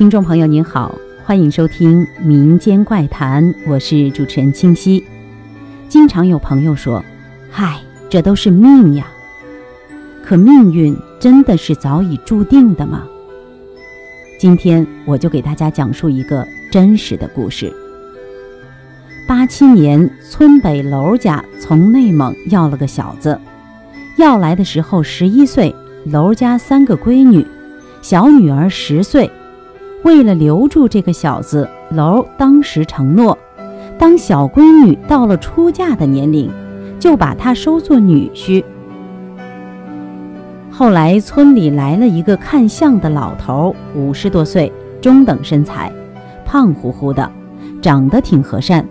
[0.00, 5.04] 听众朋友您好，欢迎收听《民间怪谈》，我是主持人清溪。
[5.90, 7.04] 经常有朋友说
[7.52, 7.78] ：“嗨，
[8.08, 9.06] 这都是命呀。”
[10.24, 13.04] 可命运真的是早已注定的吗？
[14.38, 17.70] 今天我就给大家讲述一个真实的故事。
[19.28, 23.38] 八七年，村北楼家从内蒙要了个小子，
[24.16, 25.74] 要来的时候十一岁，
[26.06, 27.46] 楼家三个闺女，
[28.00, 29.30] 小女儿十岁。
[30.02, 33.36] 为了留住这个小子，楼当时承诺，
[33.98, 36.50] 当小闺女到了出嫁的年龄，
[36.98, 38.64] 就把她收做女婿。
[40.70, 45.92] 后来村里来了一个看相的老头，五十多岁，中等身材，
[46.46, 47.30] 胖乎乎的，
[47.82, 48.86] 长得挺和善。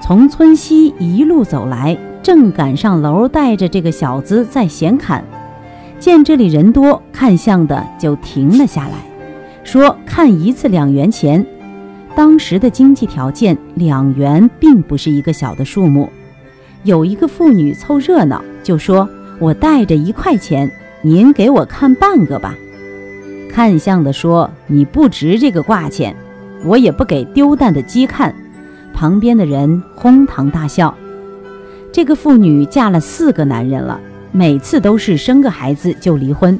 [0.00, 5.24] 从村西一路走来，正赶上楼带着这个小子在闲侃，
[5.98, 9.15] 见这里人多，看相的就停了下来。
[9.66, 11.44] 说看一次两元钱，
[12.14, 16.08] 当时的经济条件，两元并不是一个小的数目。
[16.84, 19.08] 有一个妇女凑热闹，就说
[19.40, 20.70] ：“我带着一块钱，
[21.02, 22.54] 您给我看半个吧。”
[23.50, 26.14] 看相的说：“你不值这个挂钱，
[26.64, 28.32] 我也不给丢蛋的鸡看。”
[28.94, 30.94] 旁边的人哄堂大笑。
[31.90, 36.56] 这个妇女嫁了四个男人了，每次都是生个孩子就离婚。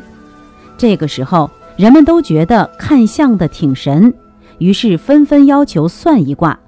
[0.76, 1.48] 这个时候。
[1.76, 4.14] 人们都觉得看相的挺神，
[4.58, 6.58] 于是纷纷要求算一卦。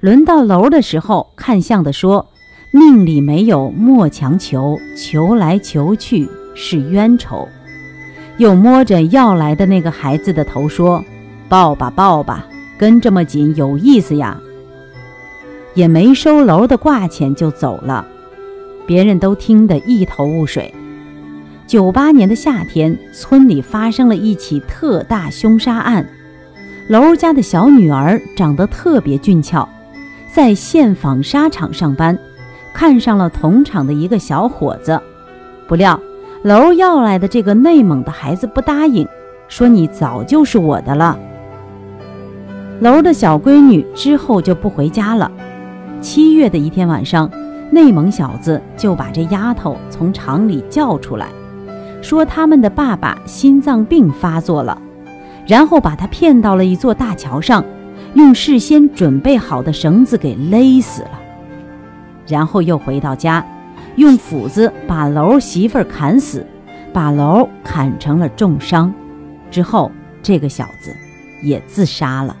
[0.00, 2.26] 轮到楼的时候，看相的说
[2.74, 7.46] ：“命里没有莫强求，求来求去是冤仇。”
[8.38, 11.04] 又摸着要来的那个孩子的头说
[11.48, 14.40] ：“抱吧抱吧，跟这么紧有意思呀。”
[15.74, 18.04] 也没收楼的卦钱就走了，
[18.84, 20.74] 别人都听得一头雾水。
[21.70, 26.04] 九八年的夏天，村里发生了一起特大凶杀案。
[26.88, 29.68] 楼家的小女儿长得特别俊俏，
[30.34, 32.18] 在线纺纱厂上班，
[32.74, 35.00] 看上了同厂的一个小伙子。
[35.68, 36.00] 不料
[36.42, 39.06] 楼要来的这个内蒙的孩子不答应，
[39.46, 41.16] 说你早就是我的了。
[42.80, 45.30] 楼的小闺女之后就不回家了。
[46.00, 47.30] 七月的一天晚上，
[47.70, 51.28] 内蒙小子就把这丫头从厂里叫出来。
[52.02, 54.80] 说他们的爸爸心脏病发作了，
[55.46, 57.64] 然后把他骗到了一座大桥上，
[58.14, 61.20] 用事先准备好的绳子给勒死了，
[62.26, 63.44] 然后又回到家，
[63.96, 66.46] 用斧子把楼媳妇砍死，
[66.92, 68.92] 把楼砍成了重伤，
[69.50, 70.94] 之后这个小子
[71.42, 72.34] 也自杀了。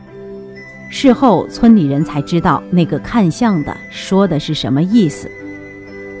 [0.88, 5.30] 事后村里人才知道那个看相的说的是什么意思，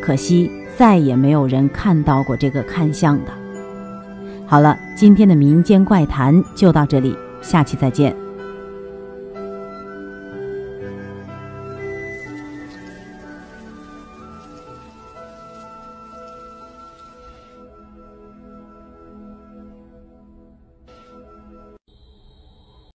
[0.00, 0.50] 可惜。
[0.80, 3.32] 再也没有人看到过这个看相的。
[4.46, 8.16] 好了，今天的民间怪谈就到这里，下期再见。